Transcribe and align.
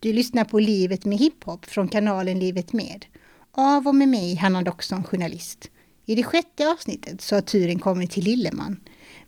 Du 0.00 0.12
lyssnar 0.12 0.44
på 0.44 0.58
Livet 0.58 1.04
med 1.04 1.18
hiphop 1.18 1.64
från 1.66 1.88
kanalen 1.88 2.38
Livet 2.38 2.72
med. 2.72 3.06
Av 3.52 3.86
och 3.86 3.94
med 3.94 4.08
mig, 4.08 4.34
Hanna 4.34 4.62
Doxon, 4.62 5.04
journalist. 5.04 5.70
I 6.06 6.14
det 6.14 6.22
sjätte 6.22 6.68
avsnittet 6.68 7.20
så 7.20 7.34
har 7.34 7.42
turen 7.42 7.78
kommit 7.78 8.10
till 8.10 8.24
Lilleman 8.24 8.80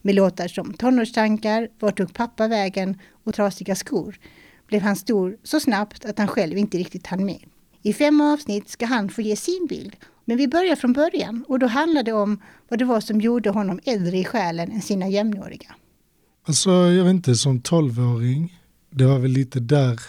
med 0.03 0.15
låtar 0.15 0.49
som 0.49 0.75
Tonårstankar, 0.75 1.69
Vart 1.79 1.97
tog 1.97 2.15
pappa 2.15 2.49
vägen 2.49 2.99
och 3.25 3.35
Trasiga 3.35 3.75
skor 3.75 4.19
blev 4.67 4.83
han 4.83 4.97
stor 4.97 5.37
så 5.43 5.61
snabbt 5.61 6.05
att 6.05 6.19
han 6.19 6.29
själv 6.29 6.59
inte 6.59 6.79
riktigt 6.79 7.07
hann 7.07 7.25
med. 7.25 7.45
I 7.83 7.93
fem 7.93 8.21
avsnitt 8.21 8.69
ska 8.69 8.87
han 8.87 9.09
få 9.09 9.23
ge 9.23 9.37
sin 9.37 9.67
bild, 9.69 9.97
men 10.25 10.37
vi 10.37 10.49
börjar 10.49 10.77
från 10.77 10.93
början 10.93 11.45
och 11.49 11.59
då 11.59 11.67
handlar 11.67 12.03
det 12.03 12.13
om 12.13 12.43
vad 12.69 12.79
det 12.79 12.85
var 12.85 13.01
som 13.01 13.21
gjorde 13.21 13.51
honom 13.51 13.81
äldre 13.85 14.19
i 14.19 14.25
själen 14.25 14.73
än 14.73 14.83
sina 14.83 15.09
jämnåriga. 15.09 15.75
Alltså, 16.47 16.71
jag 16.71 17.05
vet 17.05 17.11
inte, 17.11 17.35
som 17.35 17.61
tolvåring, 17.61 18.61
det 18.91 19.05
var 19.05 19.19
väl 19.19 19.31
lite 19.31 19.61
där 19.61 20.01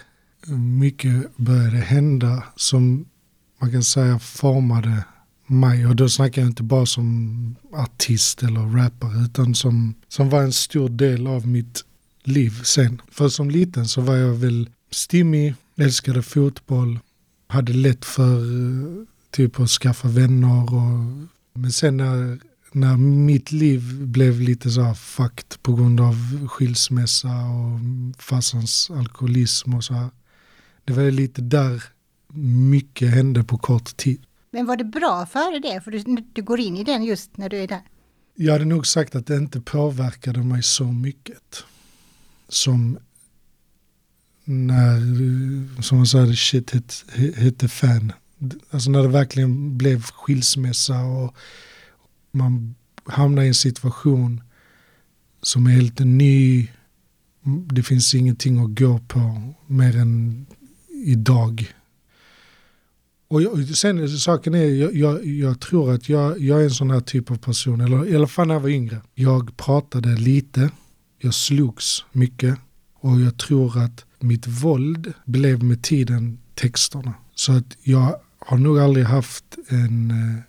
mycket 0.48 1.38
började 1.38 1.78
hända 1.78 2.44
som 2.56 3.06
man 3.62 3.72
kan 3.72 3.84
säga 3.84 4.20
formade 4.20 5.04
mig. 5.48 5.88
Och 5.88 5.96
då 5.96 6.10
snackar 6.10 6.42
jag 6.42 6.50
inte 6.50 6.64
bara 6.64 6.86
som 6.86 7.56
artist 7.74 8.44
eller 8.44 8.78
rappare 8.78 9.24
utan 9.26 9.56
som, 9.56 9.96
som 10.08 10.30
var 10.30 10.42
en 10.42 10.54
stor 10.54 10.90
del 10.90 11.28
av 11.28 11.48
mitt 11.48 11.86
liv 12.24 12.62
sen. 12.64 13.02
För 13.12 13.30
som 13.30 13.50
liten 13.50 13.88
så 13.88 14.02
var 14.02 14.16
jag 14.16 14.34
väl 14.34 14.70
stimmig, 14.92 15.56
älskade 15.78 16.22
fotboll, 16.22 17.00
hade 17.48 17.74
lätt 17.74 18.06
för 18.06 18.36
eh, 18.36 19.06
typ 19.32 19.60
att 19.60 19.70
skaffa 19.70 20.08
vänner. 20.08 20.74
Och, 20.74 21.30
men 21.54 21.72
sen 21.72 21.98
när, 21.98 22.40
när 22.72 22.98
mitt 22.98 23.52
liv 23.52 24.06
blev 24.08 24.42
lite 24.42 24.70
så 24.70 24.82
här 24.82 24.94
fucked 24.94 25.62
på 25.62 25.76
grund 25.76 26.02
av 26.02 26.48
skilsmässa 26.48 27.28
och 27.28 27.80
farsans 28.24 28.92
alkoholism 28.92 29.74
och 29.74 29.84
så 29.84 29.94
här. 29.94 30.10
Det 30.92 31.04
var 31.04 31.12
lite 31.12 31.42
där 31.42 31.84
mycket 32.34 33.10
hände 33.10 33.44
på 33.44 33.58
kort 33.58 33.98
tid. 33.98 34.22
Men 34.52 34.66
var 34.66 34.78
det 34.78 34.84
bra 34.84 35.26
före 35.26 35.60
det? 35.60 35.82
För 35.82 35.92
du, 35.92 36.24
du 36.34 36.42
går 36.42 36.60
in 36.60 36.78
i 36.78 36.84
den 36.84 37.04
just 37.04 37.38
när 37.38 37.50
du 37.50 37.58
är 37.58 37.68
där. 37.68 37.82
Jag 38.36 38.54
hade 38.54 38.66
nog 38.66 38.88
sagt 38.88 39.16
att 39.16 39.28
det 39.28 39.36
inte 39.36 39.62
påverkade 39.62 40.44
mig 40.44 40.64
så 40.64 40.84
mycket. 40.84 41.64
Som 42.50 42.98
när, 44.44 45.82
som 45.82 45.98
man 45.98 46.08
säger, 46.08 46.34
shit 46.34 46.72
hit, 46.72 47.06
hit 47.36 47.60
the 47.60 47.68
fan. 47.68 48.14
Alltså 48.70 48.90
när 48.92 49.02
det 49.02 49.08
verkligen 49.08 49.78
blev 49.78 50.04
skilsmässa 50.04 51.02
och 51.02 51.36
man 52.32 52.76
hamnar 53.06 53.44
i 53.44 53.48
en 53.48 53.54
situation 53.54 54.44
som 55.42 55.68
är 55.68 55.72
helt 55.72 56.00
ny. 56.00 56.68
Det 57.74 57.84
finns 57.84 58.16
ingenting 58.16 58.60
att 58.60 58.80
gå 58.80 59.00
på 59.00 59.54
mer 59.68 59.98
än 59.98 60.46
idag. 61.04 61.74
Och 63.28 63.42
jag, 63.42 63.68
sen 63.68 64.10
saken 64.10 64.54
är, 64.54 64.66
jag, 64.66 64.96
jag, 64.96 65.26
jag, 65.26 65.60
tror 65.60 65.94
att 65.94 66.10
jag, 66.10 66.40
jag 66.40 66.60
är 66.60 66.64
en 66.64 66.72
sån 66.72 66.92
här 66.92 67.00
typ 67.00 67.32
av 67.32 67.36
person, 67.36 67.82
eller 67.82 68.08
i 68.08 68.16
alla 68.16 68.28
fall 68.28 68.48
när 68.48 68.56
jag 68.56 68.62
var 68.62 68.70
yngre. 68.70 69.02
Jag 69.16 69.58
pratade 69.58 70.16
lite, 70.16 70.70
jag 71.18 71.34
slogs 71.34 72.06
mycket 72.12 72.58
och 72.94 73.20
jag 73.20 73.38
tror 73.38 73.78
att 73.78 74.06
mitt 74.20 74.48
våld 74.48 75.14
blev 75.26 75.64
med 75.64 75.84
tiden 75.84 76.40
texterna. 76.56 77.14
Så 77.36 77.52
att 77.52 77.78
jag 77.84 78.16
har 78.40 78.58
nog 78.58 78.80
aldrig 78.80 79.06
haft 79.06 79.46
en, 79.68 80.12
eh, 80.12 80.40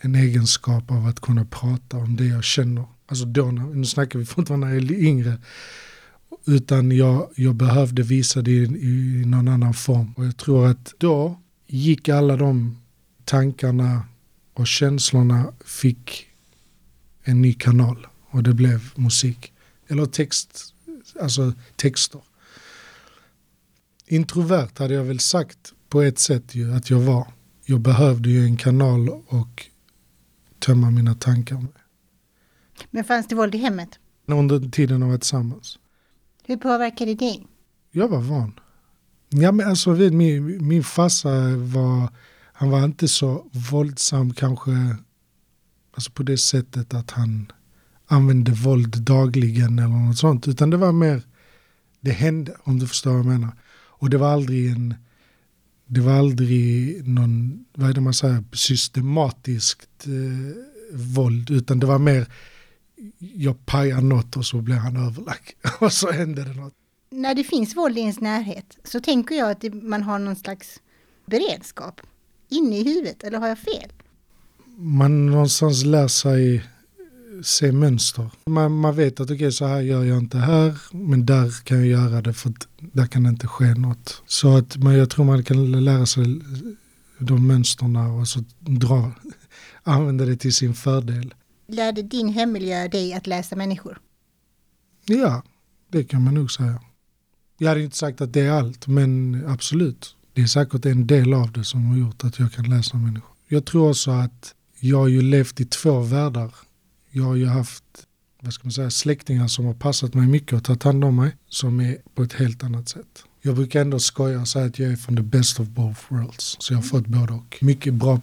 en 0.00 0.14
egenskap 0.14 0.90
av 0.90 1.06
att 1.06 1.20
kunna 1.20 1.44
prata 1.44 1.96
om 1.96 2.16
det 2.16 2.26
jag 2.26 2.44
känner. 2.44 2.84
Alltså 3.06 3.24
då, 3.24 3.50
nu 3.50 3.84
snackar 3.84 4.18
vi 4.18 4.24
fortfarande 4.24 4.66
när 4.66 4.74
jag 4.74 4.84
är 4.84 4.92
yngre. 4.92 5.38
Utan 6.46 6.90
jag, 6.90 7.30
jag 7.36 7.54
behövde 7.54 8.02
visa 8.02 8.42
det 8.42 8.50
i, 8.50 8.64
i 8.64 9.24
någon 9.26 9.48
annan 9.48 9.74
form. 9.74 10.12
Och 10.16 10.24
jag 10.24 10.36
tror 10.36 10.66
att 10.66 10.94
då 10.98 11.40
gick 11.66 12.08
alla 12.08 12.36
de 12.36 12.78
tankarna 13.24 14.02
och 14.54 14.66
känslorna 14.66 15.52
fick 15.64 16.26
en 17.22 17.42
ny 17.42 17.54
kanal. 17.54 18.06
Och 18.30 18.42
det 18.42 18.54
blev 18.54 18.92
musik. 18.96 19.52
Eller 19.88 20.06
text, 20.06 20.74
alltså 21.20 21.52
texter. 21.76 22.20
Introvert 24.06 24.78
hade 24.78 24.94
jag 24.94 25.04
väl 25.04 25.20
sagt 25.20 25.72
på 25.88 26.02
ett 26.02 26.18
sätt 26.18 26.54
ju 26.54 26.74
att 26.74 26.90
jag 26.90 27.00
var. 27.00 27.32
Jag 27.64 27.80
behövde 27.80 28.30
ju 28.30 28.44
en 28.44 28.56
kanal 28.56 29.08
och 29.08 29.66
tömma 30.58 30.90
mina 30.90 31.14
tankar 31.14 31.56
med. 31.56 31.72
Men 32.90 33.04
fanns 33.04 33.28
det 33.28 33.34
våld 33.34 33.54
i 33.54 33.58
hemmet? 33.58 33.98
Under 34.26 34.70
tiden 34.70 35.00
de 35.00 35.10
var 35.10 35.18
tillsammans. 35.18 35.78
Hur 36.46 36.56
påverkade 36.56 37.10
det 37.10 37.14
dig? 37.14 37.46
Jag 37.90 38.08
var 38.08 38.20
van. 38.20 38.60
Ja, 39.28 39.52
men 39.52 39.68
alltså, 39.68 39.92
vet, 39.92 40.12
min, 40.12 40.66
min 40.66 40.84
farsa 40.84 41.56
var, 41.56 42.08
han 42.52 42.70
var 42.70 42.84
inte 42.84 43.08
så 43.08 43.46
våldsam 43.70 44.34
kanske 44.34 44.70
alltså 45.94 46.10
på 46.10 46.22
det 46.22 46.38
sättet 46.38 46.94
att 46.94 47.10
han 47.10 47.52
använde 48.06 48.52
våld 48.52 49.02
dagligen 49.02 49.78
eller 49.78 49.88
något 49.88 50.18
sånt. 50.18 50.48
Utan 50.48 50.70
det 50.70 50.76
var 50.76 50.92
mer, 50.92 51.22
det 52.00 52.10
hände 52.10 52.56
om 52.62 52.78
du 52.78 52.86
förstår 52.86 53.10
vad 53.10 53.18
jag 53.18 53.26
menar. 53.26 53.52
Och 53.72 54.10
det 54.10 54.18
var 54.18 54.32
aldrig 54.32 54.70
en, 54.70 54.94
det 55.86 56.00
var 56.00 56.12
aldrig 56.12 57.08
någon, 57.08 57.64
vad 57.74 57.90
är 57.90 57.94
det 57.94 58.00
man 58.00 58.14
säger, 58.14 58.44
systematiskt 58.52 60.06
eh, 60.06 60.56
våld. 60.92 61.50
Utan 61.50 61.78
det 61.78 61.86
var 61.86 61.98
mer, 61.98 62.26
jag 63.18 63.66
pajar 63.66 64.00
något 64.00 64.36
och 64.36 64.46
så 64.46 64.60
blir 64.60 64.76
han 64.76 64.96
överlagd. 64.96 65.50
och 65.80 65.92
så 65.92 66.12
händer 66.12 66.44
det 66.44 66.54
något. 66.54 66.74
När 67.10 67.34
det 67.34 67.44
finns 67.44 67.76
våld 67.76 67.98
i 67.98 68.00
ens 68.00 68.20
närhet 68.20 68.78
så 68.84 69.00
tänker 69.00 69.34
jag 69.34 69.50
att 69.50 69.64
man 69.82 70.02
har 70.02 70.18
någon 70.18 70.36
slags 70.36 70.80
beredskap 71.26 72.00
inne 72.48 72.78
i 72.78 72.84
huvudet, 72.84 73.24
eller 73.24 73.38
har 73.38 73.48
jag 73.48 73.58
fel? 73.58 73.92
Man 74.76 75.26
någonstans 75.26 75.84
lär 75.84 76.08
sig 76.08 76.64
se 77.42 77.72
mönster. 77.72 78.30
Man, 78.46 78.72
man 78.72 78.96
vet 78.96 79.20
att 79.20 79.26
okej, 79.26 79.34
okay, 79.34 79.50
så 79.50 79.66
här 79.66 79.80
gör 79.80 80.04
jag 80.04 80.18
inte 80.18 80.38
här, 80.38 80.78
men 80.92 81.26
där 81.26 81.64
kan 81.64 81.76
jag 81.76 81.86
göra 81.86 82.22
det 82.22 82.32
för 82.32 82.52
där 82.78 83.06
kan 83.06 83.22
det 83.22 83.28
inte 83.28 83.46
ske 83.46 83.74
något. 83.74 84.22
Så 84.26 84.56
att 84.56 84.76
man, 84.76 84.94
jag 84.94 85.10
tror 85.10 85.24
man 85.24 85.44
kan 85.44 85.84
lära 85.84 86.06
sig 86.06 86.24
de 87.18 87.46
mönsterna 87.46 88.12
och 88.12 88.28
så 88.28 88.44
dra, 88.58 89.12
använda 89.82 90.24
det 90.24 90.36
till 90.36 90.54
sin 90.54 90.74
fördel. 90.74 91.34
Lärde 91.74 92.02
din 92.02 92.28
hemmiljö 92.28 92.88
dig 92.88 93.14
att 93.14 93.26
läsa 93.26 93.56
människor? 93.56 94.00
Ja, 95.04 95.42
det 95.88 96.04
kan 96.04 96.22
man 96.22 96.34
nog 96.34 96.50
säga. 96.50 96.80
Jag 97.58 97.68
hade 97.68 97.82
inte 97.82 97.96
sagt 97.96 98.20
att 98.20 98.32
det 98.32 98.40
är 98.40 98.50
allt, 98.50 98.86
men 98.86 99.44
absolut. 99.46 100.16
Det 100.32 100.42
är 100.42 100.46
säkert 100.46 100.86
en 100.86 101.06
del 101.06 101.34
av 101.34 101.52
det 101.52 101.64
som 101.64 101.86
har 101.86 101.96
gjort 101.96 102.24
att 102.24 102.38
jag 102.38 102.52
kan 102.52 102.64
läsa 102.64 102.96
människor. 102.96 103.30
Jag 103.48 103.64
tror 103.64 103.90
också 103.90 104.10
att 104.10 104.54
jag 104.80 104.98
har 104.98 105.08
ju 105.08 105.22
levt 105.22 105.60
i 105.60 105.64
två 105.64 106.00
världar. 106.00 106.54
Jag 107.10 107.24
har 107.24 107.34
ju 107.34 107.46
haft 107.46 107.84
vad 108.40 108.52
ska 108.52 108.64
man 108.64 108.72
säga, 108.72 108.90
släktingar 108.90 109.48
som 109.48 109.64
har 109.64 109.74
passat 109.74 110.14
mig 110.14 110.26
mycket 110.26 110.52
och 110.52 110.64
tagit 110.64 110.82
hand 110.82 111.04
om 111.04 111.16
mig 111.16 111.36
som 111.48 111.80
är 111.80 111.98
på 112.14 112.22
ett 112.22 112.32
helt 112.32 112.64
annat 112.64 112.88
sätt. 112.88 113.24
Jag 113.46 113.54
brukar 113.54 113.80
ändå 113.80 113.98
skoja 113.98 114.40
och 114.40 114.48
säga 114.48 114.64
att 114.66 114.78
jag 114.78 114.92
är 114.92 114.96
från 114.96 115.16
the 115.16 115.22
best 115.22 115.60
of 115.60 115.68
both 115.68 116.00
worlds. 116.08 116.56
Så 116.60 116.72
jag 116.72 116.78
har 116.78 116.82
fått 116.82 117.06
både 117.06 117.32
och. 117.32 117.58
Mycket 117.60 117.94
bra 117.94 118.20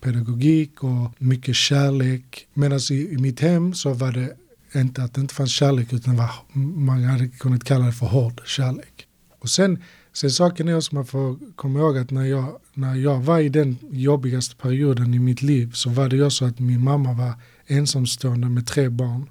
pedagogik 0.00 0.84
och 0.84 1.10
mycket 1.18 1.56
kärlek. 1.56 2.46
Medan 2.54 2.80
i, 2.90 2.94
i 2.94 3.18
mitt 3.18 3.40
hem 3.40 3.74
så 3.74 3.92
var 3.92 4.12
det 4.12 4.36
inte 4.74 5.02
att 5.02 5.14
det 5.14 5.20
inte 5.20 5.34
fanns 5.34 5.52
kärlek 5.52 5.92
utan 5.92 6.16
var, 6.16 6.30
man 6.58 7.04
hade 7.04 7.28
kunnat 7.28 7.64
kalla 7.64 7.86
det 7.86 7.92
för 7.92 8.06
hård 8.06 8.42
kärlek. 8.46 9.06
Och 9.38 9.48
sen, 9.48 9.82
sen 10.12 10.30
saken 10.30 10.68
är 10.68 10.76
också 10.76 10.94
man 10.94 11.06
får 11.06 11.38
komma 11.56 11.78
ihåg 11.78 11.98
att 11.98 12.10
när 12.10 12.24
jag, 12.24 12.58
när 12.74 12.94
jag 12.94 13.20
var 13.20 13.40
i 13.40 13.48
den 13.48 13.78
jobbigaste 13.90 14.56
perioden 14.56 15.14
i 15.14 15.18
mitt 15.18 15.42
liv 15.42 15.72
så 15.72 15.90
var 15.90 16.08
det 16.08 16.16
ju 16.16 16.30
så 16.30 16.44
att 16.44 16.58
min 16.58 16.84
mamma 16.84 17.12
var 17.12 17.34
ensamstående 17.66 18.48
med 18.48 18.66
tre 18.66 18.88
barn 18.88 19.30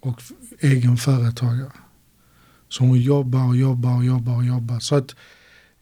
och 0.00 0.22
egen 0.60 0.96
företagare. 0.96 1.72
Så 2.68 2.84
hon 2.84 3.00
jobbar 3.00 3.48
och 3.48 3.56
jobbar 3.56 3.96
och 3.96 4.04
jobbar 4.04 4.36
och 4.36 4.44
jobbar. 4.44 4.78
Så 4.78 4.94
att 4.94 5.14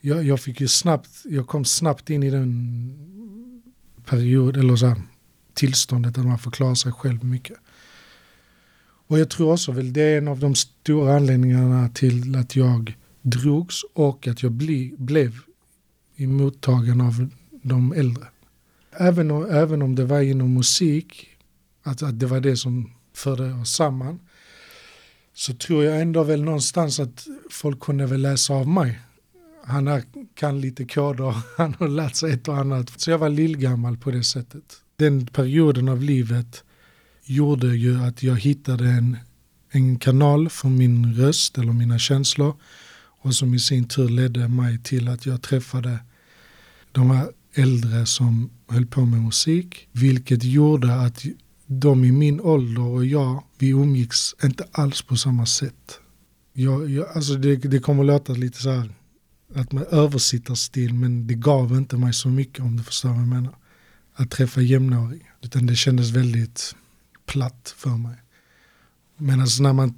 jag, 0.01 0.25
jag 0.25 0.41
fick 0.41 0.61
ju 0.61 0.69
snabbt, 0.69 1.11
jag 1.25 1.47
kom 1.47 1.65
snabbt 1.65 2.11
in 2.11 2.23
i 2.23 2.31
den 2.31 2.99
period, 4.05 4.57
eller 4.57 4.77
så 4.77 4.87
här, 4.87 5.03
tillståndet 5.55 6.15
där 6.15 6.23
man 6.23 6.39
får 6.39 6.51
klara 6.51 6.75
sig 6.75 6.93
själv 6.93 7.25
mycket. 7.25 7.57
Och 9.07 9.19
jag 9.19 9.31
tror 9.31 9.53
också 9.53 9.73
väl 9.73 9.93
det 9.93 10.03
är 10.03 10.19
en 10.19 10.29
av 10.29 10.39
de 10.39 10.55
stora 10.55 11.17
anledningarna 11.17 11.89
till 11.89 12.37
att 12.37 12.57
jag 12.57 12.97
drogs 13.23 13.85
och 13.95 14.27
att 14.27 14.43
jag 14.43 14.53
bli, 14.53 14.95
blev 14.99 15.39
mottagen 16.17 17.01
av 17.01 17.29
de 17.63 17.93
äldre. 17.93 18.25
Även, 18.93 19.31
även 19.31 19.83
om 19.83 19.95
det 19.95 20.05
var 20.05 20.21
inom 20.21 20.55
musik, 20.55 21.29
att, 21.83 22.03
att 22.03 22.21
det 22.21 22.27
var 22.27 22.41
det 22.41 22.57
som 22.57 22.91
förde 23.15 23.53
oss 23.53 23.75
samman, 23.75 24.21
så 25.35 25.55
tror 25.55 25.85
jag 25.85 26.01
ändå 26.01 26.25
väl 26.25 26.45
någonstans 26.45 27.01
att 27.01 27.27
folk 27.51 27.81
kunde 27.81 28.07
väl 28.07 28.23
läsa 28.23 28.55
av 28.55 28.69
mig. 28.69 29.01
Han 29.65 29.89
är, 29.89 30.03
kan 30.35 30.61
lite 30.61 30.85
koder, 30.85 31.35
han 31.57 31.75
har 31.79 31.89
lärt 31.89 32.15
sig 32.15 32.33
ett 32.33 32.49
och 32.49 32.59
annat. 32.59 33.01
Så 33.01 33.11
jag 33.11 33.19
var 33.19 33.29
lillgammal 33.29 33.97
på 33.97 34.11
det 34.11 34.25
sättet. 34.25 34.65
Den 34.97 35.27
perioden 35.27 35.89
av 35.89 36.03
livet 36.03 36.65
gjorde 37.25 37.67
ju 37.67 38.01
att 38.01 38.23
jag 38.23 38.41
hittade 38.41 38.89
en, 38.89 39.17
en 39.71 39.99
kanal 39.99 40.49
för 40.49 40.69
min 40.69 41.15
röst 41.15 41.59
eller 41.59 41.73
mina 41.73 41.99
känslor. 41.99 42.57
Och 43.25 43.35
som 43.35 43.55
i 43.55 43.59
sin 43.59 43.89
tur 43.89 44.09
ledde 44.09 44.49
mig 44.49 44.79
till 44.83 45.09
att 45.09 45.27
jag 45.27 45.43
träffade 45.43 45.99
de 46.93 47.11
här 47.11 47.29
äldre 47.55 48.07
som 48.07 48.51
höll 48.69 48.87
på 48.87 49.05
med 49.05 49.23
musik. 49.23 49.89
Vilket 49.93 50.45
gjorde 50.45 50.95
att 50.95 51.25
de 51.81 52.05
i 52.05 52.13
min 52.13 52.41
ålder 52.41 52.83
och 52.83 53.07
jag, 53.07 53.45
vi 53.59 53.69
umgicks 53.69 54.35
inte 54.45 54.65
alls 54.73 55.03
på 55.03 55.17
samma 55.17 55.47
sätt. 55.47 55.99
Jag, 56.53 56.91
jag, 56.91 57.09
alltså 57.09 57.35
det, 57.35 57.57
det 57.57 57.79
kommer 57.79 58.05
låta 58.05 58.33
lite 58.33 58.63
så 58.63 58.71
här 58.71 58.95
att 59.55 59.73
man 59.73 59.85
översittarstil 59.91 60.95
men 60.95 61.27
det 61.27 61.35
gav 61.35 61.73
inte 61.77 61.97
mig 61.97 62.13
så 62.13 62.29
mycket 62.29 62.61
om 62.61 62.77
du 62.77 62.83
förstår 62.83 63.09
vad 63.09 63.19
jag 63.19 63.29
menar. 63.29 63.55
Att 64.15 64.31
träffa 64.31 64.61
jämnåringar. 64.61 65.35
Utan 65.43 65.67
det 65.67 65.77
kändes 65.77 66.11
väldigt 66.11 66.77
platt 67.27 67.75
för 67.77 67.97
mig. 67.97 68.17
Men 69.17 69.41
alltså 69.41 69.63
när 69.63 69.73
man 69.73 69.95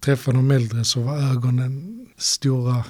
träffade 0.00 0.36
de 0.36 0.50
äldre 0.50 0.84
så 0.84 1.00
var 1.00 1.18
ögonen 1.18 2.06
stora. 2.16 2.84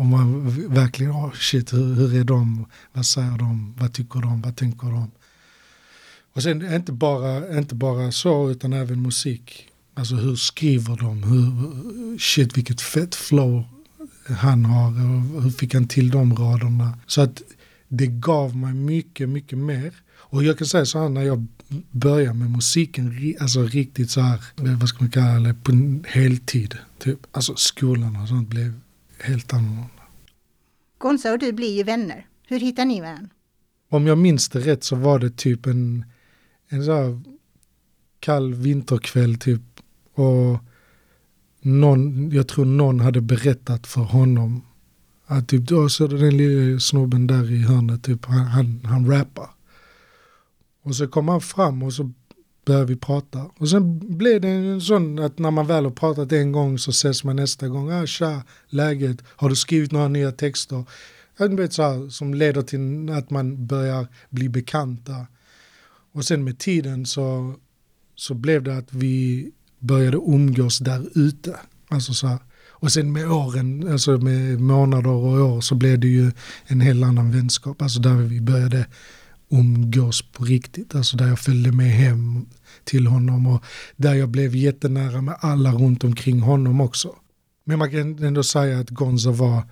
Och 0.00 0.04
man 0.04 0.50
verkligen, 0.74 1.12
oh 1.12 1.32
shit, 1.32 1.72
hur, 1.72 1.94
hur 1.94 2.14
är 2.14 2.24
de? 2.24 2.66
Vad 2.92 3.06
säger 3.06 3.38
de? 3.38 3.74
Vad 3.78 3.92
tycker 3.92 4.20
de? 4.20 4.42
Vad 4.42 4.56
tänker 4.56 4.86
de? 4.86 5.10
Och 6.32 6.42
sen 6.42 6.74
inte 6.74 6.92
bara, 6.92 7.58
inte 7.58 7.74
bara 7.74 8.12
så 8.12 8.50
utan 8.50 8.72
även 8.72 9.02
musik. 9.02 9.66
Alltså 9.94 10.14
hur 10.14 10.36
skriver 10.36 10.96
de? 10.96 11.22
Hur, 11.22 12.18
shit 12.18 12.56
vilket 12.56 12.80
fett 12.80 13.14
flow 13.14 13.64
han 14.26 14.64
har. 14.64 14.88
Och 15.36 15.42
hur 15.42 15.50
fick 15.50 15.74
han 15.74 15.88
till 15.88 16.10
de 16.10 16.34
raderna? 16.34 16.98
Så 17.06 17.20
att 17.20 17.42
det 17.88 18.06
gav 18.06 18.56
mig 18.56 18.74
mycket, 18.74 19.28
mycket 19.28 19.58
mer. 19.58 19.94
Och 20.12 20.44
jag 20.44 20.58
kan 20.58 20.66
säga 20.66 20.86
så 20.86 20.98
här 20.98 21.08
när 21.08 21.22
jag 21.22 21.46
började 21.90 22.34
med 22.34 22.50
musiken, 22.50 23.34
alltså 23.40 23.62
riktigt 23.62 24.10
så 24.10 24.20
här, 24.20 24.40
vad 24.56 24.88
ska 24.88 24.98
man 25.00 25.10
kalla 25.10 25.48
det, 25.48 25.54
på 25.54 26.00
heltid. 26.06 26.78
Typ. 26.98 27.18
Alltså 27.32 27.56
skolan 27.56 28.16
och 28.16 28.28
sånt 28.28 28.48
blev 28.48 28.80
helt 29.18 29.52
annorlunda. 29.52 30.02
Gonza 30.98 31.32
och 31.32 31.38
du 31.38 31.52
blir 31.52 31.76
ju 31.76 31.82
vänner. 31.82 32.26
Hur 32.46 32.60
hittar 32.60 32.84
ni 32.84 33.00
varandra? 33.00 33.28
Om 33.88 34.06
jag 34.06 34.18
minns 34.18 34.48
det 34.48 34.60
rätt 34.60 34.84
så 34.84 34.96
var 34.96 35.18
det 35.18 35.36
typ 35.36 35.66
en, 35.66 36.04
en 36.72 36.84
så 36.84 36.92
här 36.92 37.20
kall 38.20 38.54
vinterkväll 38.54 39.38
typ. 39.38 39.62
Och 40.14 40.58
någon, 41.60 42.30
jag 42.30 42.48
tror 42.48 42.64
någon 42.64 43.00
hade 43.00 43.20
berättat 43.20 43.86
för 43.86 44.00
honom 44.00 44.62
att 45.26 45.48
typ, 45.48 45.62
då 45.62 45.88
så 45.88 46.06
den 46.06 46.36
lilla 46.36 46.80
snubben 46.80 47.26
där 47.26 47.52
i 47.52 47.58
hörnet, 47.62 48.02
typ, 48.02 48.24
han, 48.24 48.46
han, 48.46 48.80
han 48.84 49.10
rappar. 49.10 49.50
Och 50.82 50.96
så 50.96 51.08
kom 51.08 51.28
han 51.28 51.40
fram 51.40 51.82
och 51.82 51.92
så 51.92 52.12
började 52.64 52.86
vi 52.86 52.96
prata. 52.96 53.50
Och 53.58 53.68
sen 53.68 54.16
blev 54.18 54.40
det 54.40 54.48
en 54.48 54.80
sån 54.80 55.18
att 55.18 55.38
när 55.38 55.50
man 55.50 55.66
väl 55.66 55.84
har 55.84 55.90
pratat 55.90 56.32
en 56.32 56.52
gång 56.52 56.78
så 56.78 56.90
ses 56.90 57.24
man 57.24 57.36
nästa 57.36 57.68
gång. 57.68 57.90
Ah, 57.90 58.06
tja, 58.06 58.42
läget, 58.68 59.18
har 59.26 59.48
du 59.48 59.56
skrivit 59.56 59.92
några 59.92 60.08
nya 60.08 60.32
texter? 60.32 60.84
Jag 61.36 61.56
vet, 61.56 61.72
så 61.72 61.82
här, 61.82 62.08
som 62.08 62.34
leder 62.34 62.62
till 62.62 63.10
att 63.10 63.30
man 63.30 63.66
börjar 63.66 64.06
bli 64.30 64.48
bekanta. 64.48 65.26
Och 66.12 66.24
sen 66.24 66.44
med 66.44 66.58
tiden 66.58 67.06
så, 67.06 67.54
så 68.14 68.34
blev 68.34 68.62
det 68.62 68.76
att 68.76 68.92
vi 68.92 69.50
började 69.78 70.16
umgås 70.16 70.78
där 70.78 71.08
ute. 71.14 71.56
Alltså 71.88 72.14
så 72.14 72.26
här. 72.26 72.38
Och 72.68 72.92
sen 72.92 73.12
med 73.12 73.30
åren, 73.30 73.88
alltså 73.92 74.18
med 74.18 74.60
månader 74.60 75.10
och 75.10 75.32
år 75.32 75.60
så 75.60 75.74
blev 75.74 75.98
det 76.00 76.08
ju 76.08 76.32
en 76.66 76.80
helt 76.80 77.04
annan 77.04 77.30
vänskap. 77.30 77.82
Alltså 77.82 78.00
där 78.00 78.14
vi 78.14 78.40
började 78.40 78.86
umgås 79.50 80.22
på 80.22 80.44
riktigt. 80.44 80.94
Alltså 80.94 81.16
där 81.16 81.28
jag 81.28 81.38
följde 81.38 81.72
med 81.72 81.90
hem 81.90 82.46
till 82.84 83.06
honom 83.06 83.46
och 83.46 83.64
där 83.96 84.14
jag 84.14 84.28
blev 84.28 84.56
jättenära 84.56 85.22
med 85.22 85.36
alla 85.40 85.72
runt 85.72 86.04
omkring 86.04 86.40
honom 86.40 86.80
också. 86.80 87.16
Men 87.64 87.78
man 87.78 87.90
kan 87.90 88.24
ändå 88.24 88.42
säga 88.42 88.78
att 88.78 88.90
Gonza 88.90 89.30
var 89.30 89.62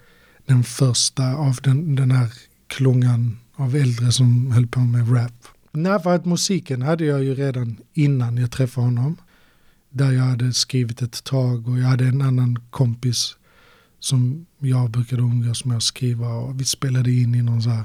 den 0.46 0.64
första 0.64 1.34
av 1.34 1.58
den, 1.62 1.94
den 1.94 2.10
här 2.10 2.32
klungan 2.66 3.38
av 3.54 3.76
äldre 3.76 4.12
som 4.12 4.52
höll 4.52 4.66
på 4.66 4.80
med 4.80 5.16
rap. 5.16 5.46
Nej, 5.82 6.02
för 6.02 6.14
att 6.14 6.24
musiken 6.24 6.82
hade 6.82 7.04
jag 7.04 7.24
ju 7.24 7.34
redan 7.34 7.76
innan 7.92 8.36
jag 8.36 8.50
träffade 8.50 8.86
honom. 8.86 9.16
Där 9.90 10.12
jag 10.12 10.22
hade 10.22 10.52
skrivit 10.52 11.02
ett 11.02 11.24
tag 11.24 11.68
och 11.68 11.78
jag 11.78 11.86
hade 11.86 12.04
en 12.04 12.22
annan 12.22 12.58
kompis 12.70 13.36
som 14.00 14.46
jag 14.58 14.90
brukade 14.90 15.22
umgås 15.22 15.64
med 15.64 15.76
och 15.76 15.82
skriva 15.82 16.28
och 16.28 16.60
vi 16.60 16.64
spelade 16.64 17.12
in 17.12 17.34
i 17.34 17.42
någon 17.42 17.62
så 17.62 17.70
här 17.70 17.84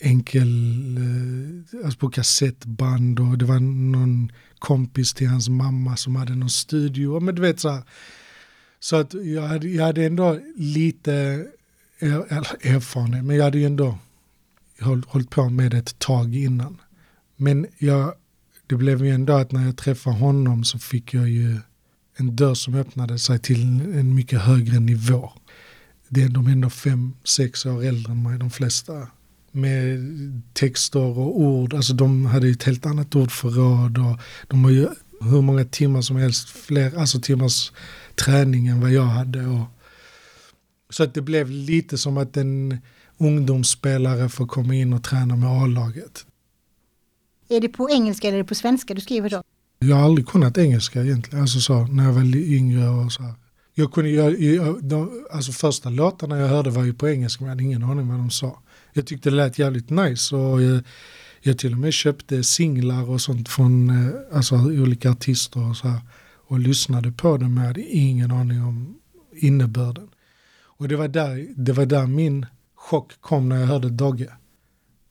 enkel, 0.00 0.48
eh, 0.96 1.84
alltså 1.84 1.98
på 1.98 2.10
kassettband 2.10 3.20
och 3.20 3.38
det 3.38 3.44
var 3.44 3.60
någon 3.60 4.32
kompis 4.58 5.14
till 5.14 5.28
hans 5.28 5.48
mamma 5.48 5.96
som 5.96 6.16
hade 6.16 6.34
någon 6.34 6.50
studio. 6.50 7.20
Men 7.20 7.34
du 7.34 7.42
vet 7.42 7.60
så 7.60 7.68
här, 7.68 7.82
så 8.80 8.96
att 8.96 9.14
jag 9.14 9.42
hade, 9.42 9.68
jag 9.68 9.84
hade 9.84 10.04
ändå 10.04 10.38
lite 10.56 11.12
er, 11.98 12.24
erfarenhet, 12.62 13.24
men 13.24 13.36
jag 13.36 13.44
hade 13.44 13.58
ju 13.58 13.66
ändå 13.66 13.98
hållit 14.80 15.30
på 15.30 15.48
med 15.48 15.70
det 15.70 15.78
ett 15.78 15.98
tag 15.98 16.36
innan. 16.36 16.80
Men 17.36 17.66
jag, 17.78 18.14
det 18.66 18.74
blev 18.74 19.04
ju 19.04 19.10
ändå 19.10 19.32
att 19.32 19.52
när 19.52 19.66
jag 19.66 19.76
träffade 19.76 20.16
honom 20.16 20.64
så 20.64 20.78
fick 20.78 21.14
jag 21.14 21.28
ju 21.28 21.58
en 22.16 22.36
dörr 22.36 22.54
som 22.54 22.74
öppnade 22.74 23.18
sig 23.18 23.38
till 23.38 23.62
en 23.80 24.14
mycket 24.14 24.40
högre 24.40 24.80
nivå. 24.80 25.32
Det 26.08 26.22
är 26.22 26.28
de 26.28 26.46
ändå 26.46 26.70
fem, 26.70 27.12
sex 27.24 27.66
år 27.66 27.84
äldre 27.84 28.12
än 28.12 28.22
mig, 28.22 28.38
de 28.38 28.50
flesta 28.50 29.06
med 29.52 30.00
texter 30.52 31.18
och 31.18 31.40
ord. 31.40 31.74
Alltså 31.74 31.94
de 31.94 32.26
hade 32.26 32.46
ju 32.46 32.52
ett 32.52 32.62
helt 32.62 32.86
annat 32.86 33.14
ordförråd 33.14 33.98
och 33.98 34.18
de 34.48 34.64
har 34.64 34.70
ju 34.70 34.88
hur 35.20 35.42
många 35.42 35.64
timmar 35.64 36.02
som 36.02 36.16
helst, 36.16 36.48
fler 36.48 36.98
alltså 36.98 37.20
timmars 37.20 37.72
träning 38.14 38.66
än 38.66 38.80
vad 38.80 38.90
jag 38.90 39.02
hade. 39.02 39.46
Och, 39.46 39.66
så 40.90 41.02
att 41.02 41.14
det 41.14 41.22
blev 41.22 41.50
lite 41.50 41.98
som 41.98 42.18
att 42.18 42.32
den 42.32 42.78
ungdomsspelare 43.20 44.28
får 44.28 44.46
komma 44.46 44.74
in 44.74 44.92
och 44.92 45.04
träna 45.04 45.36
med 45.36 45.48
A-laget. 45.48 46.26
Är 47.48 47.60
det 47.60 47.68
på 47.68 47.90
engelska 47.90 48.28
eller 48.28 48.38
är 48.38 48.42
det 48.42 48.48
på 48.48 48.54
svenska 48.54 48.94
du 48.94 49.00
skriver 49.00 49.30
då? 49.30 49.42
Jag 49.78 49.96
har 49.96 50.04
aldrig 50.04 50.26
kunnat 50.26 50.58
engelska 50.58 51.02
egentligen, 51.02 51.40
alltså 51.40 51.60
så, 51.60 51.86
när 51.86 52.04
jag 52.04 52.12
var 52.12 52.36
yngre 52.36 52.88
och 52.88 53.12
så 53.12 53.22
här. 53.22 53.34
Jag 53.74 53.92
kunde, 53.92 54.10
jag, 54.10 54.40
jag, 54.40 54.84
de, 54.84 55.24
alltså 55.30 55.52
första 55.52 55.90
låtarna 55.90 56.38
jag 56.38 56.48
hörde 56.48 56.70
var 56.70 56.84
ju 56.84 56.94
på 56.94 57.08
engelska 57.08 57.44
men 57.44 57.48
jag 57.48 57.54
hade 57.54 57.64
ingen 57.64 57.84
aning 57.84 58.08
vad 58.08 58.18
de 58.18 58.30
sa. 58.30 58.62
Jag 58.92 59.06
tyckte 59.06 59.30
det 59.30 59.36
lät 59.36 59.58
jävligt 59.58 59.90
nice 59.90 60.36
och 60.36 60.62
jag, 60.62 60.82
jag 61.40 61.58
till 61.58 61.72
och 61.72 61.78
med 61.78 61.92
köpte 61.92 62.44
singlar 62.44 63.10
och 63.10 63.20
sånt 63.20 63.48
från 63.48 63.90
eh, 63.90 64.36
alltså, 64.36 64.54
olika 64.54 65.10
artister 65.10 65.70
och 65.70 65.76
så 65.76 65.88
här, 65.88 66.00
och 66.48 66.58
lyssnade 66.58 67.12
på 67.12 67.36
det 67.36 67.48
men 67.48 67.56
jag 67.56 67.66
hade 67.66 67.82
ingen 67.82 68.30
aning 68.30 68.62
om 68.62 68.94
innebörden. 69.36 70.08
Och 70.62 70.88
det 70.88 70.96
var 70.96 71.08
där, 71.08 71.48
det 71.56 71.72
var 71.72 71.86
där 71.86 72.06
min 72.06 72.46
chock 72.80 73.20
kom 73.20 73.48
när 73.48 73.60
jag 73.60 73.66
hörde 73.66 73.90
Dogge. 73.90 74.32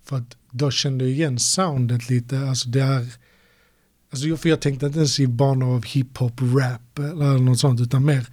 För 0.03 0.17
att 0.17 0.37
då 0.51 0.71
kände 0.71 1.05
jag 1.05 1.13
igen 1.13 1.39
soundet 1.39 2.09
lite, 2.09 2.39
alltså 2.39 2.69
det 2.69 2.81
är 2.81 3.13
Alltså 4.11 4.37
för 4.37 4.49
jag 4.49 4.61
tänkte 4.61 4.85
inte 4.85 4.99
ens 4.99 5.19
i 5.19 5.27
banor 5.27 5.75
av 5.75 5.85
hiphop, 5.85 6.41
rap 6.41 6.99
eller 6.99 7.37
något 7.37 7.59
sånt 7.59 7.81
utan 7.81 8.05
mer 8.05 8.27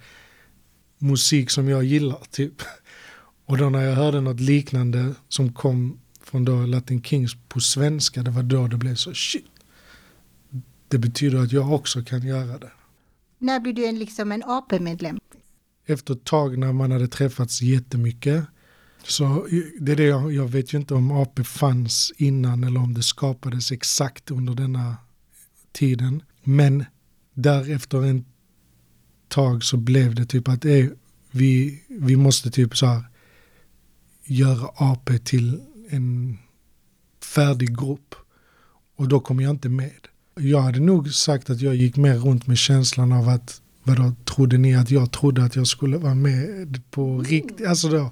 musik 0.97 1.49
som 1.49 1.69
jag 1.69 1.83
gillar 1.83 2.21
typ. 2.31 2.61
Och 3.45 3.57
då 3.57 3.69
när 3.69 3.83
jag 3.83 3.95
hörde 3.95 4.21
något 4.21 4.39
liknande 4.39 5.13
som 5.27 5.53
kom 5.53 5.99
från 6.21 6.45
då 6.45 6.65
Latin 6.65 7.03
Kings 7.03 7.35
på 7.47 7.59
svenska, 7.59 8.23
det 8.23 8.31
var 8.31 8.43
då 8.43 8.67
det 8.67 8.77
blev 8.77 8.95
så 8.95 9.13
shit. 9.13 9.45
Det 10.87 10.97
betyder 10.97 11.39
att 11.39 11.51
jag 11.51 11.71
också 11.73 12.03
kan 12.03 12.27
göra 12.27 12.57
det. 12.57 12.71
När 13.39 13.59
blev 13.59 13.75
du 13.75 13.85
en, 13.85 13.99
liksom 13.99 14.31
en 14.31 14.43
AP-medlem? 14.43 15.19
Efter 15.85 16.13
ett 16.13 16.23
tag 16.23 16.57
när 16.57 16.73
man 16.73 16.91
hade 16.91 17.07
träffats 17.07 17.61
jättemycket. 17.61 18.45
Så 19.07 19.25
eh, 19.25 19.63
det 19.79 19.91
är 19.91 19.95
det 19.95 20.03
jag, 20.03 20.33
jag 20.33 20.47
vet 20.47 20.73
ju 20.73 20.77
inte 20.77 20.93
om 20.93 21.11
AP 21.11 21.43
fanns 21.43 22.11
innan 22.17 22.63
eller 22.63 22.79
om 22.79 22.93
det 22.93 23.03
skapades 23.03 23.71
exakt 23.71 24.31
under 24.31 24.53
denna 24.53 24.97
tiden. 25.71 26.23
Men 26.43 26.85
därefter 27.33 28.03
en 28.03 28.25
tag 29.27 29.63
så 29.63 29.77
blev 29.77 30.15
det 30.15 30.25
typ 30.25 30.47
att 30.47 30.65
eh, 30.65 30.85
vi, 31.31 31.83
vi 31.87 32.15
måste 32.15 32.51
typ 32.51 32.77
så 32.77 32.85
här 32.85 33.03
göra 34.23 34.69
AP 34.75 35.19
till 35.19 35.61
en 35.89 36.37
färdig 37.23 37.77
grupp. 37.77 38.15
Och 38.95 39.07
då 39.07 39.19
kom 39.19 39.39
jag 39.39 39.51
inte 39.51 39.69
med. 39.69 40.07
Jag 40.35 40.61
hade 40.61 40.79
nog 40.79 41.13
sagt 41.13 41.49
att 41.49 41.61
jag 41.61 41.75
gick 41.75 41.97
mer 41.97 42.15
runt 42.15 42.47
med 42.47 42.57
känslan 42.57 43.11
av 43.11 43.29
att 43.29 43.61
vadå, 43.83 44.15
trodde 44.25 44.57
ni 44.57 44.75
att 44.75 44.91
jag 44.91 45.11
trodde 45.11 45.43
att 45.43 45.55
jag 45.55 45.67
skulle 45.67 45.97
vara 45.97 46.15
med 46.15 46.81
på 46.91 47.21
riktigt? 47.21 47.67
Alltså 47.67 47.89
då, 47.89 48.11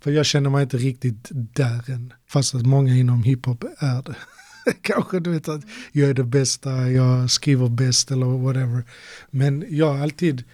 för 0.00 0.10
jag 0.10 0.26
känner 0.26 0.50
mig 0.50 0.62
inte 0.62 0.76
riktigt 0.76 1.28
där 1.30 1.90
än. 1.90 2.12
Fast 2.28 2.54
att 2.54 2.66
många 2.66 2.94
inom 2.94 3.22
hiphop 3.22 3.64
är 3.78 4.02
det. 4.02 4.16
Kanske 4.82 5.20
du 5.20 5.30
vet 5.30 5.48
att 5.48 5.62
jag 5.92 6.10
är 6.10 6.14
det 6.14 6.24
bästa, 6.24 6.90
jag 6.90 7.30
skriver 7.30 7.68
bäst 7.68 8.10
eller 8.10 8.26
whatever. 8.26 8.84
Men 9.30 9.64
jag 9.68 9.92
har 9.92 10.02
alltid 10.02 10.44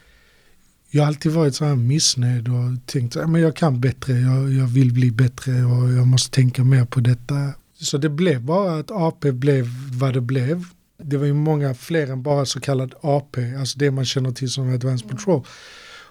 jag 0.90 1.02
har 1.02 1.08
alltid 1.08 1.32
varit 1.32 1.54
så 1.54 1.64
här 1.64 1.74
missnöjd 1.74 2.48
och 2.48 2.86
tänkt 2.86 3.16
att 3.16 3.40
jag 3.40 3.56
kan 3.56 3.80
bättre, 3.80 4.12
jag, 4.12 4.52
jag 4.52 4.66
vill 4.66 4.92
bli 4.92 5.10
bättre 5.10 5.64
och 5.64 5.92
jag 5.92 6.06
måste 6.06 6.30
tänka 6.30 6.64
mer 6.64 6.84
på 6.84 7.00
detta. 7.00 7.52
Så 7.80 7.98
det 7.98 8.08
blev 8.08 8.42
bara 8.42 8.78
att 8.78 8.90
AP 8.90 9.32
blev 9.32 9.66
vad 9.92 10.14
det 10.14 10.20
blev. 10.20 10.64
det 11.02 11.16
var 11.16 11.26
ju 11.26 11.34
många 11.34 11.74
fler 11.74 12.10
än 12.10 12.22
bara 12.22 12.46
så 12.46 12.60
kallad 12.60 12.94
AP, 13.00 13.54
alltså 13.54 13.78
det 13.78 13.90
man 13.90 14.04
känner 14.04 14.32
till 14.32 14.50
som 14.50 14.74
Advanced 14.74 15.04
Mm. 15.04 15.16
Patrol. 15.16 15.46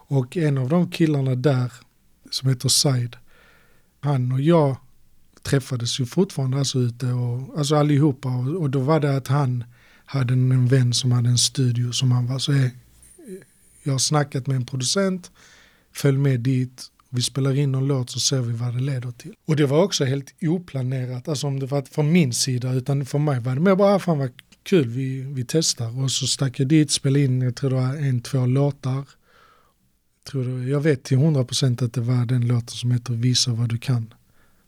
Och 0.08 0.38
en 0.38 0.58
av 0.58 0.70
de 0.70 0.92
killarna 0.92 1.36
där, 1.36 1.74
som 2.32 2.50
heter 2.50 2.70
Said, 2.70 3.16
han 4.04 4.32
och 4.32 4.42
jag 4.42 4.76
träffades 5.42 6.00
ju 6.00 6.06
fortfarande 6.06 6.58
alltså 6.58 6.80
ute 6.80 7.06
och 7.06 7.58
alltså 7.58 7.76
allihopa 7.76 8.30
och, 8.30 8.62
och 8.62 8.70
då 8.70 8.80
var 8.80 9.00
det 9.00 9.18
att 9.18 9.28
han 9.28 9.64
hade 10.06 10.34
en 10.34 10.68
vän 10.68 10.94
som 10.94 11.12
hade 11.12 11.30
en 11.30 11.38
studio 11.38 11.92
som 11.92 12.12
han 12.12 12.28
var 12.28 12.40
så 12.40 12.54
eh, 12.54 12.70
jag 13.84 13.94
har 13.94 14.00
snackat 14.00 14.48
med 14.48 14.56
en 14.56 14.66
producent, 14.66 15.32
följ 15.94 16.18
med 16.18 16.40
dit, 16.40 16.84
vi 17.10 17.22
spelar 17.22 17.56
in 17.56 17.72
någon 17.72 17.88
låt 17.88 18.10
så 18.10 18.20
ser 18.20 18.42
vi 18.42 18.54
vad 18.54 18.74
det 18.74 18.82
leder 18.82 19.12
till. 19.12 19.34
Och 19.46 19.56
det 19.56 19.66
var 19.66 19.84
också 19.84 20.06
helt 20.06 20.34
oplanerat, 20.42 21.28
alltså 21.28 21.48
om 21.48 21.60
det 21.60 21.66
var 21.66 21.82
från 21.82 22.12
min 22.12 22.34
sida 22.34 22.74
utan 22.74 23.06
för 23.06 23.20
mig 23.20 23.40
var 23.40 23.56
det 23.56 23.62
mer 23.62 23.76
bara, 23.76 23.96
ah, 23.96 24.00
fan 24.00 24.20
vad 24.20 24.32
kul, 24.64 24.88
vi, 24.88 25.22
vi 25.22 25.46
testar. 25.48 26.04
Och 26.04 26.12
så 26.12 26.28
stack 26.28 26.60
jag 26.60 26.68
dit, 26.68 26.92
spelade 26.92 27.26
in, 27.26 27.42
jag 27.42 27.56
tror 27.56 27.70
det 27.70 27.76
var 27.76 27.96
en, 27.96 28.22
två 28.22 28.46
låtar. 28.46 29.04
Tror 30.24 30.44
det, 30.44 30.70
jag 30.70 30.82
vet 30.82 31.04
till 31.04 31.18
100% 31.18 31.86
att 31.86 31.94
det 31.94 32.02
var 32.02 32.26
den 32.26 32.48
låten 32.48 32.68
som 32.68 32.92
heter 32.92 33.14
Visa 33.14 33.52
vad 33.54 33.70
du 33.70 33.78
kan 33.78 34.14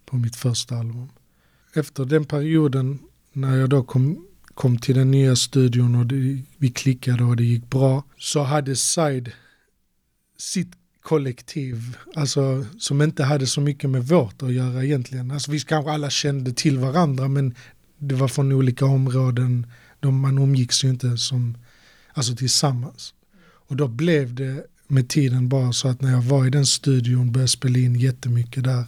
på 0.06 0.16
mitt 0.16 0.36
första 0.36 0.76
album. 0.76 1.10
Efter 1.74 2.06
den 2.06 2.26
perioden 2.26 3.00
när 3.34 3.58
jag 3.58 3.70
då 3.70 3.84
kom, 3.84 4.28
kom 4.54 4.78
till 4.78 4.96
den 4.96 5.12
nya 5.12 5.36
studion 5.36 5.96
och 5.96 6.06
det, 6.06 6.42
vi 6.58 6.70
klickade 6.70 7.24
och 7.24 7.36
det 7.36 7.44
gick 7.44 7.70
bra 7.70 8.04
så 8.18 8.44
hade 8.44 8.76
Side 8.76 9.32
sitt 10.38 10.72
kollektiv, 11.02 11.98
alltså 12.16 12.66
som 12.80 13.02
inte 13.02 13.24
hade 13.24 13.48
så 13.48 13.62
mycket 13.62 13.90
med 13.90 14.08
vårt 14.08 14.44
att 14.44 14.54
göra 14.54 14.84
egentligen. 14.84 15.32
Alltså 15.32 15.52
vi 15.52 15.60
kanske 15.60 15.92
alla 15.92 16.10
kände 16.10 16.54
till 16.54 16.78
varandra 16.78 17.28
men 17.28 17.56
det 17.98 18.16
var 18.16 18.28
från 18.28 18.52
olika 18.52 18.86
områden, 18.86 19.68
de, 20.00 20.20
man 20.20 20.38
umgicks 20.38 20.84
ju 20.84 20.90
inte 20.90 21.18
som, 21.18 21.58
alltså 22.14 22.36
tillsammans. 22.36 23.14
Och 23.68 23.76
då 23.76 23.88
blev 23.88 24.36
det 24.36 24.66
med 24.88 25.10
tiden 25.10 25.50
bara 25.50 25.74
så 25.74 25.88
att 25.88 26.01
när 26.01 26.12
jag 26.12 26.22
var 26.22 26.48
i 26.48 26.50
den 26.50 26.65
studion 26.65 27.32
började 27.32 27.48
spela 27.48 27.80
in 27.80 27.96
jättemycket 27.96 28.63
där 28.63 28.86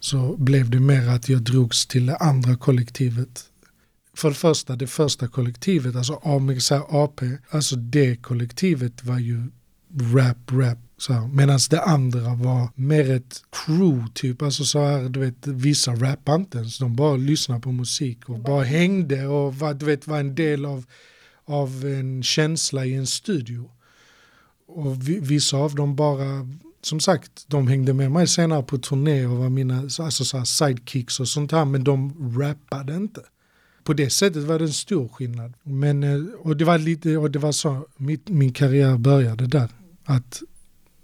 så 0.00 0.36
blev 0.36 0.70
det 0.70 0.80
mer 0.80 1.08
att 1.08 1.28
jag 1.28 1.42
drogs 1.42 1.86
till 1.86 2.06
det 2.06 2.16
andra 2.16 2.56
kollektivet. 2.56 3.44
För 4.16 4.28
det 4.28 4.34
första, 4.34 4.76
det 4.76 4.86
första 4.86 5.28
kollektivet, 5.28 5.96
alltså 5.96 6.14
om 6.14 6.58
AP, 6.88 7.26
alltså 7.50 7.76
det 7.76 8.16
kollektivet 8.16 9.04
var 9.04 9.18
ju 9.18 9.42
rap, 10.14 10.52
rap. 10.52 10.78
Medan 11.32 11.58
det 11.70 11.82
andra 11.82 12.34
var 12.34 12.68
mer 12.74 13.10
ett 13.10 13.42
crew 13.50 14.08
typ, 14.14 14.42
alltså 14.42 14.64
så 14.64 14.84
här, 14.84 15.08
du 15.08 15.20
vet, 15.20 15.46
vissa 15.46 15.94
rappade 15.94 16.36
inte 16.36 16.58
ens, 16.58 16.78
de 16.78 16.96
bara 16.96 17.16
lyssnade 17.16 17.60
på 17.60 17.72
musik 17.72 18.28
och 18.28 18.38
bara 18.38 18.64
hängde 18.64 19.26
och 19.26 19.54
var, 19.54 19.74
du 19.74 19.86
vet, 19.86 20.06
var 20.06 20.18
en 20.18 20.34
del 20.34 20.64
av, 20.64 20.84
av 21.44 21.86
en 21.86 22.22
känsla 22.22 22.86
i 22.86 22.94
en 22.94 23.06
studio. 23.06 23.70
Och 24.66 25.08
vi, 25.08 25.20
vissa 25.20 25.56
av 25.56 25.74
dem 25.74 25.96
bara, 25.96 26.48
som 26.82 27.00
sagt, 27.00 27.44
de 27.46 27.68
hängde 27.68 27.92
med 27.92 28.10
mig 28.10 28.26
senare 28.26 28.62
på 28.62 28.78
turné 28.78 29.26
och 29.26 29.36
var 29.36 29.48
mina 29.48 29.80
alltså 29.80 30.24
så 30.24 30.38
här 30.38 30.44
sidekicks 30.44 31.20
och 31.20 31.28
sånt 31.28 31.52
här, 31.52 31.64
men 31.64 31.84
de 31.84 32.14
rappade 32.38 32.96
inte. 32.96 33.20
På 33.84 33.92
det 33.92 34.10
sättet 34.10 34.42
var 34.42 34.58
det 34.58 34.64
en 34.64 34.72
stor 34.72 35.08
skillnad. 35.08 35.52
Men, 35.62 36.02
eh, 36.02 36.20
och 36.38 36.56
det 36.56 36.64
var 36.64 36.78
lite, 36.78 37.16
och 37.16 37.30
det 37.30 37.38
var 37.38 37.52
så 37.52 37.86
mitt, 37.96 38.28
min 38.28 38.52
karriär 38.52 38.98
började 38.98 39.46
där. 39.46 39.68
Att 40.04 40.42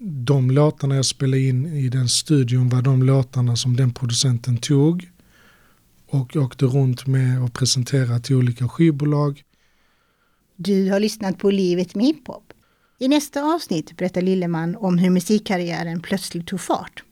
de 0.05 0.51
låtarna 0.51 0.97
jag 0.97 1.05
spelade 1.05 1.43
in 1.43 1.67
i 1.67 1.89
den 1.89 2.09
studion 2.09 2.69
var 2.69 2.83
de 2.83 3.03
låtarna 3.03 3.57
som 3.57 3.77
den 3.77 3.93
producenten 3.93 4.57
tog 4.57 5.11
och 6.09 6.37
åkte 6.37 6.65
runt 6.65 7.07
med 7.07 7.43
och 7.43 7.53
presenterade 7.53 8.21
till 8.21 8.37
olika 8.37 8.69
skivbolag. 8.69 9.43
Du 10.57 10.91
har 10.91 11.01
lyssnat 11.01 11.39
på 11.39 11.51
Livet 11.51 11.95
med 11.95 12.07
hiphop. 12.07 12.52
I 13.03 13.09
nästa 13.09 13.43
avsnitt 13.43 13.97
berättar 13.97 14.23
Lilleman 14.23 14.77
om 14.77 14.99
hur 14.99 15.11
musikkarriären 15.11 16.01
plötsligt 16.03 16.47
tog 16.47 16.61
fart. 16.61 17.03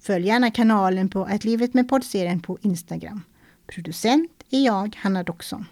Följ 0.00 0.26
gärna 0.26 0.50
kanalen 0.50 1.08
på 1.08 1.24
Att 1.24 1.44
livet 1.44 1.74
med 1.74 1.88
poddserien 1.88 2.40
på 2.40 2.58
Instagram. 2.62 3.22
Producent 3.66 4.30
är 4.50 4.64
jag, 4.64 4.96
Hanna 4.96 5.22
Doxon. 5.22 5.64